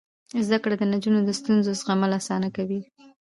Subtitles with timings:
[0.45, 2.81] زده کړه د نجونو د ستونزو زغمل اسانه کوي.